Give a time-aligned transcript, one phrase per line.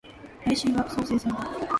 [0.47, 1.67] 来週は相生祭だ